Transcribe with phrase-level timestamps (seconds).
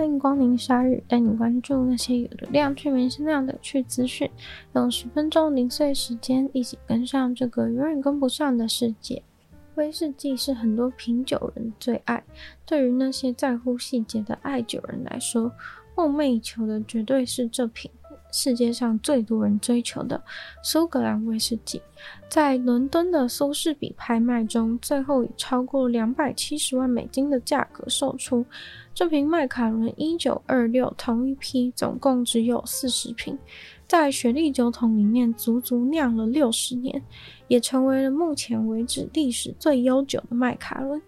[0.00, 4.30] 欢迎光临鲨鱼，带你关注那些有流量却没声量的趣资讯。
[4.72, 9.22] 用十分钟零碎时间，一起跟上这个永远跟不上的世界。
[9.74, 12.24] 威士忌是很多品酒人的最爱，
[12.64, 15.52] 对于那些在乎细节的爱酒人来说，
[15.94, 17.90] 梦寐以求的绝对是这瓶。
[18.32, 20.22] 世界上最多人追求的
[20.62, 21.80] 苏格兰威士忌，
[22.28, 28.44] 在伦敦的苏士比拍卖中，最后以超过两百七十万美金的价格售出。
[28.92, 33.38] 这瓶麦卡伦一九二六同一批，总共只有四十瓶，
[33.86, 37.02] 在雪莉酒桶里面足足酿了六十年，
[37.48, 41.00] 也成为了目前为止历史最悠久的麦卡伦。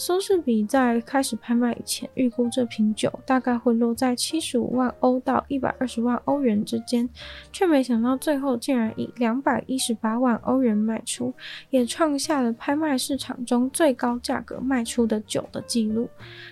[0.00, 7.06] 苏士比在开始拍卖以前，预估这瓶酒大概会落在七十五万欧到一百二十万欧元之间，
[7.52, 11.34] 却没想到最后竟然以两百一十八万欧元卖出，
[11.68, 16.08] 也创下了拍卖市场中最高价格卖出的酒的记录。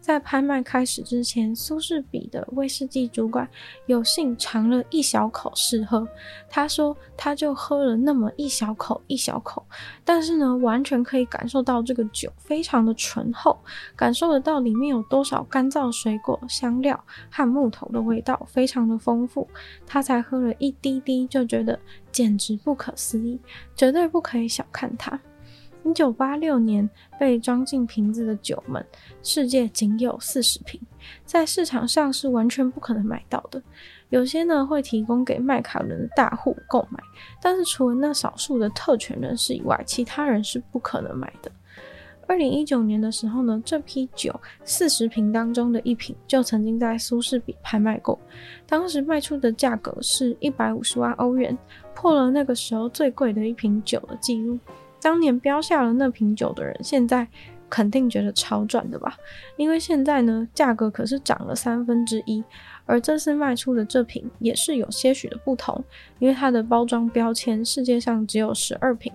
[0.00, 3.48] 在拍卖开始之前，苏士比的威士忌主管
[3.86, 6.06] 有幸尝了一小口试喝，
[6.48, 9.66] 他说他就喝了那么一小口一小口，
[10.04, 13.31] 但是呢，完全可以感受到这个酒非常的纯。
[13.32, 13.58] 后
[13.96, 19.48] 感受得到里面有多少干燥水果、香料和木头的味道，非常的丰富。
[19.86, 21.78] 他才喝了一滴滴，就觉得
[22.10, 23.40] 简直不可思议，
[23.74, 25.18] 绝对不可以小看它。
[25.84, 28.86] 一九八六年被装进瓶子的酒们，
[29.20, 30.80] 世界仅有四十瓶，
[31.24, 33.60] 在市场上是完全不可能买到的。
[34.08, 37.00] 有些呢会提供给麦卡伦的大户购买，
[37.40, 41.50] 但是除了那少数的特权人士以外，其他人是不可能买的。
[42.32, 48.18] 二零一九年的时候呢，这批酒四十瓶当中的一瓶就曾经在苏士比拍卖过，
[48.66, 51.56] 当时卖出的价格是一百五十万欧元，
[51.94, 54.58] 破了那个时候最贵的一瓶酒的记录。
[54.98, 57.28] 当年标下了那瓶酒的人，现在
[57.68, 59.14] 肯定觉得超赚的吧？
[59.58, 62.42] 因为现在呢，价格可是涨了三分之一，
[62.86, 65.84] 而这次卖出的这瓶也是有些许的不同，
[66.18, 69.12] 因为它的包装标签世界上只有十二瓶。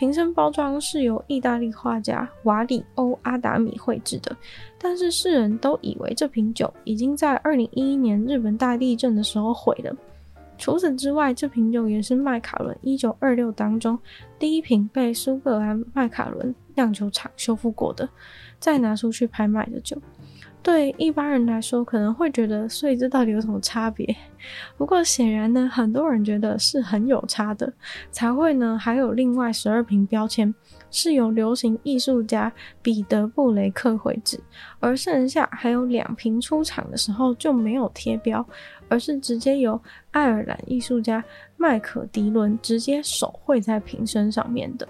[0.00, 4.34] 瓶身包装是由意大利画家瓦里欧阿达米绘制的，
[4.78, 9.94] 但是世人都以为这瓶酒已经在二零一一年日本大地震的时候毁了。
[10.56, 13.98] 除此之外，这瓶酒也是麦卡伦一九二六当中
[14.38, 18.08] 第一瓶被苏格兰麦卡伦酿酒厂修复过的，
[18.58, 20.00] 再拿出去拍卖的酒。
[20.62, 24.14] 对一般人来说，可能会觉得，所以这到底有什么差别？
[24.76, 27.72] 不过显然呢，很多人觉得是很有差的，
[28.10, 30.54] 才会呢还有另外十二瓶标签
[30.90, 34.38] 是由流行艺术家彼得布雷克绘制，
[34.80, 38.46] 而剩下还有两瓶出厂的时候就没有贴标，
[38.88, 41.24] 而是直接由爱尔兰艺术家
[41.56, 44.86] 麦可迪伦直接手绘在瓶身上面的。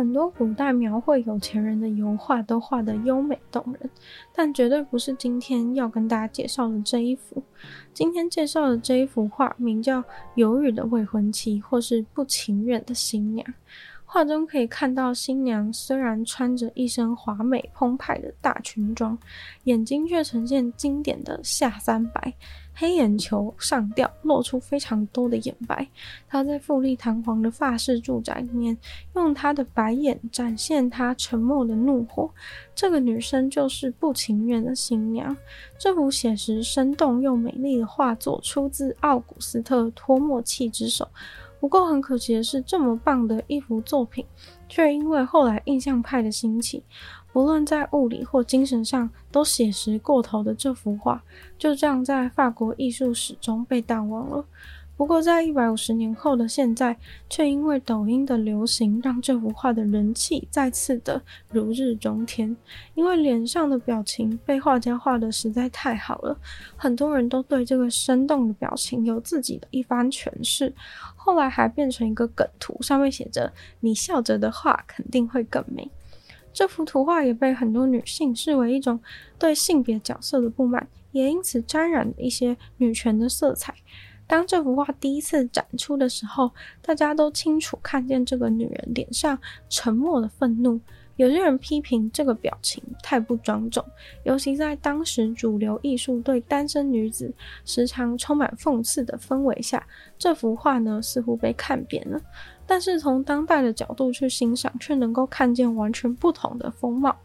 [0.00, 3.90] 很多古代描绘有钱人的油画都画得优美动人，
[4.34, 7.42] 但绝对不是今天要跟大家介绍的这一幅。
[7.92, 10.00] 今天介绍的这一幅画名叫
[10.36, 13.46] 《犹豫的未婚妻》或是《不情愿的新娘》。
[14.12, 19.16] 画中可以看到新娘虽然穿着一身华美澎湃的大裙装，
[19.64, 22.34] 眼睛却呈现经典的下三白。
[22.74, 25.86] 黑眼球上吊，露出非常多的眼白。
[26.26, 28.76] 她在富丽堂皇的法式住宅里面，
[29.14, 32.28] 用她的白眼展现她沉默的怒火。
[32.74, 35.36] 这个女生就是不情愿的新娘。
[35.78, 41.08] 这幅写实、生动又美丽的画作出自奥古斯特·托莫契之手。
[41.60, 44.24] 不过很可惜的是，这么棒的一幅作品，
[44.66, 46.82] 却因为后来印象派的兴起。
[47.32, 51.22] 不论在物理或精神上都写实过头的这幅画，
[51.56, 54.44] 就这样在法国艺术史中被淡忘了。
[55.00, 56.94] 不过，在一百五十年后的现在，
[57.30, 62.54] 却因为抖音的流行，让这幅画的人气再次的如日中天。
[62.92, 66.38] 因为脸上的表情被画家画得实在太好了，
[66.76, 70.70] 很多人都对这个生动的表情有自己的一番诠释。
[71.16, 73.50] 后来还变成一个梗图，上面写着
[73.80, 75.90] “你笑着的话肯定会更美”。
[76.52, 79.00] 这幅图画也被很多女性视为一种
[79.38, 83.74] 对性别角色的不满，也因此沾染了一些女权的色彩。
[84.30, 89.36] 当这幅画第一次展出的时候，大家都清楚看见这个女人脸上
[89.68, 90.78] 沉默的愤怒。
[91.16, 93.84] 有些人批评这个表情太不庄重，
[94.22, 97.34] 尤其在当时主流艺术对单身女子
[97.64, 99.84] 时常充满讽刺的氛围下，
[100.16, 102.20] 这幅画呢似乎被看扁了。
[102.64, 107.18] 但是从当代的角度去欣赏，却能够看见完全不同的风貌。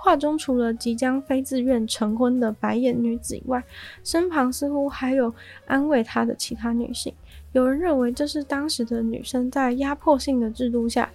[0.00, 3.62] 画中除了即将非自愿成婚的白眼女子以外，
[4.04, 5.34] 身旁似乎还有
[5.66, 7.12] 安慰她的其他女性。
[7.52, 11.10] 有人认为这是当时的女生在压迫性的制度下。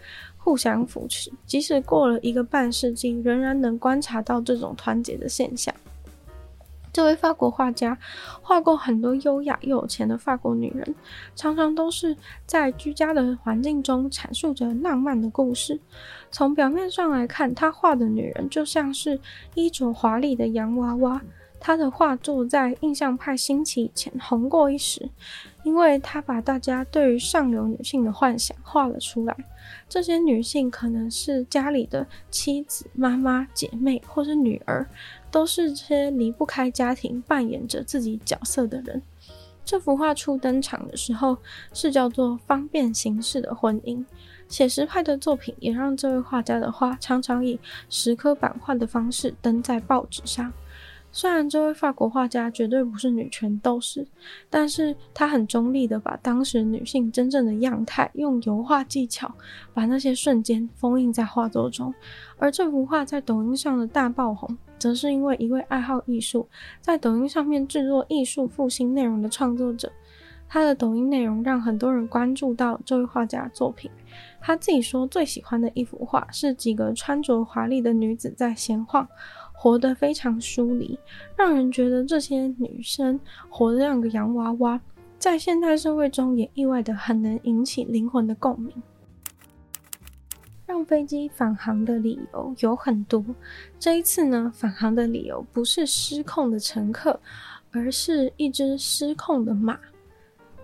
[0.45, 5.73] 互相扶持，即使过了一个半世纪，仍然能观察到这种团结的现象。
[6.93, 7.97] 这位法国画家
[8.43, 10.95] 画过很多优雅又有钱的法国女人，
[11.35, 15.81] 常常都是在居家的环境中阐述着浪漫的故事。
[16.29, 19.19] 从表面上来看，他画的女人就像是
[19.55, 21.19] 衣着华丽的洋娃娃。
[21.65, 25.09] 他的画作在印象派兴起以前红过一时，
[25.63, 29.35] 因为他把大家对于上流女性的幻想画了出来。
[29.87, 34.85] 这些女性可能是家里的妻子、妈妈、姐妹，或是女儿，
[35.31, 39.01] 都是这些离不开家庭、扮演着自己角色的人。
[39.65, 41.37] 这幅画初登场的时候
[41.73, 44.03] 是叫做“方便行事的婚姻”。
[44.49, 47.57] 写实派的作品也让这位画家的画常常以
[47.89, 50.51] 石刻版画的方式登在报纸上。
[51.15, 54.05] 虽然这位法国画家绝对不是女权斗士，
[54.49, 59.31] 但是他很中立的把当时女性真正的样态用油画技巧
[59.75, 61.93] 把那些瞬间封印在画作中。
[62.39, 66.49] 而这幅画在抖音上的大爆红，则是因为一位爱好艺术，
[66.81, 69.91] 在抖音上面制作艺术复兴内容的创作者，
[70.49, 73.89] 他的抖音内容让很多人关注到这位画家的作品。
[74.41, 79.07] 他自己说最喜欢的一幅画是几个穿着华丽的女子在闲晃。
[79.63, 80.99] 活得非常疏离，
[81.37, 83.17] 让人觉得这些女生
[83.47, 84.77] 活得像个洋娃娃，
[85.17, 88.73] 在现代社会中也意外的很能引起灵魂的共鸣。
[90.65, 93.23] 让飞机返航的理由有很多，
[93.79, 97.17] 这一次呢，返航的理由不是失控的乘客，
[97.71, 99.79] 而是一只失控的马。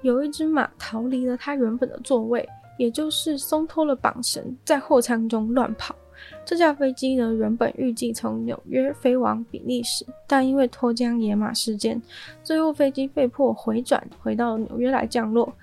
[0.01, 2.45] 有一只马逃离了它原本的座位，
[2.77, 5.95] 也就是松脱了绑绳，在货舱中乱跑。
[6.45, 12.01] 这架飞机呢，原本预计从纽约飞往比利时，但因为脱缰野马事件，
[12.43, 15.53] 最后飞机被迫回转回到纽约来降落。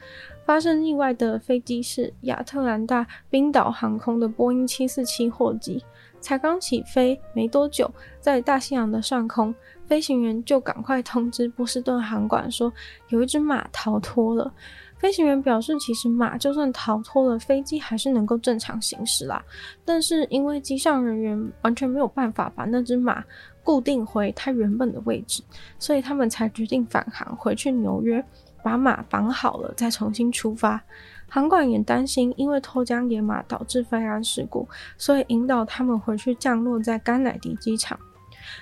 [0.44, 5.84] 发生意外的飞机是亚特兰大冰岛航空的波音七四七货机，
[6.20, 9.52] 才刚起飞没多久，在大西洋的上空，
[9.86, 12.72] 飞行员就赶快通知波士顿航管说，
[13.08, 14.52] 有一只马逃脱了。
[14.98, 19.42] 飞行员表示，其实马就算逃脱了，飞机还是能够正常行驶啦。
[19.84, 23.22] 但是因为机上人员完全没有办法把那只马
[23.62, 25.42] 固定回它原本的位置，
[25.78, 28.24] 所以他们才决定返航回去纽约，
[28.62, 30.82] 把马绑好了再重新出发。
[31.28, 34.66] 航管也担心因为脱缰野马导致飞安事故，
[34.96, 37.98] 所以引导他们回去降落在甘乃迪机场。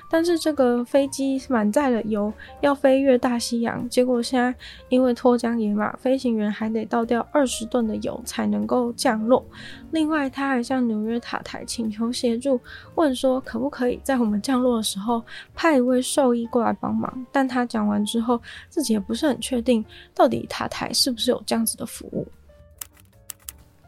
[0.08, 4.54] 但是这个飞机满载了油，要飞越大西洋，结果现在
[4.88, 9.44] 因为脱缰野马，飞行员还得倒掉二十吨的油才能够降落。
[9.90, 12.60] 另外，他还向纽约塔台请求协助，
[12.94, 15.22] 问说可不可以在我们降落的时候
[15.54, 17.26] 派一位兽医过来帮忙。
[17.30, 19.84] 但他讲完之后，自己也不是很确定
[20.14, 22.26] 到底塔台是不是有这样子的服务。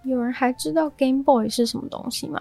[0.06, 2.40] 有人还知道 Game Boy 是什么东西吗？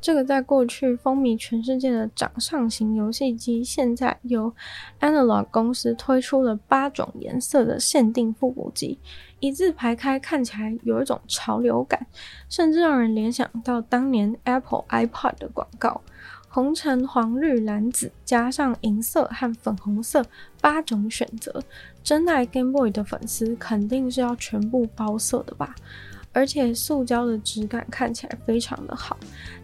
[0.00, 4.52] 这个在过去风靡全世界的掌上型游戏机，现在由
[5.00, 8.98] Analog 公司推出了八种颜色的限定复古机，
[9.40, 12.06] 一字排开，看起来有一种潮流感，
[12.48, 16.02] 甚至让人联想到当年 Apple iPod 的广告：
[16.48, 20.24] 红橙黄绿蓝紫，加上银色和粉红色
[20.60, 21.62] 八种选择。
[22.02, 25.74] 真爱 Game Boy 的粉丝肯定是要全部包色的吧？
[26.34, 29.16] 而且塑胶的质感看起来非常的好，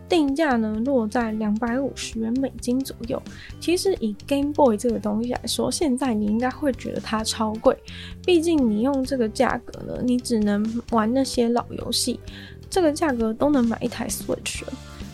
[0.09, 3.23] 定价呢落在两百五十元美金左右。
[3.61, 7.77] 其实以 Game Boy 这个东西来说，现在你应该会觉得它超贵，
[8.25, 12.19] 毕竟你用这个价格呢，你只能玩那些老游戏，
[12.71, 14.73] 这个价格都能买一台 Switch 了。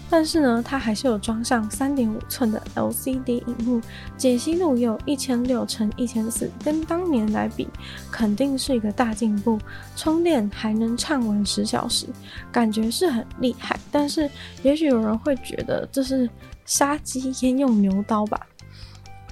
[0.08, 3.80] 但是呢，它还是有装上三点五寸的 LCD 荧幕，
[4.16, 7.66] 解析度有一千六乘一千四，跟当年来比，
[8.10, 9.58] 肯定是一个大进步。
[9.96, 12.06] 充电还能畅玩十小时，
[12.52, 13.76] 感觉是很厉害。
[13.90, 14.30] 但是，
[14.62, 16.30] 也许有人会觉得这是
[16.64, 18.40] 杀鸡焉用牛刀吧？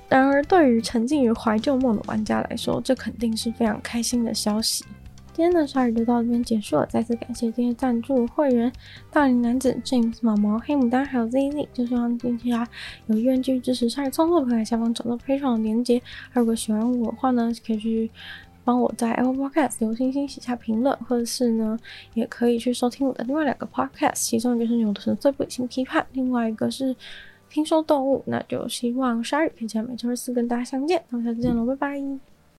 [0.08, 4.84] 然而，对于沉浸于怀旧梦的玩家来说，这肯定是非常开心的消息。
[5.34, 8.72] 今天的鲨鱼就到这边结束了，再次感谢今天赞助会员
[9.10, 12.66] 大龄男子 James、毛毛、黑牡丹还有 ZZ，就希望近期啊
[13.08, 16.00] 有意愿继续支持鲨鱼创作，可以在下方找到 Patreon 连结。
[16.32, 18.08] 如果喜欢我的话呢，可以去
[18.62, 21.76] 帮我在 Apple Podcast 留星星、写下评论，或者是呢，
[22.14, 26.94] 也可以去收听我的另外两个 Podcast，其中一个是有的是最不理性批判，另外一个是
[27.50, 28.22] 听说动物。
[28.26, 32.33] 那就希望鲨鱼可以在每周四跟大家相见，那我们下次见喽，拜拜。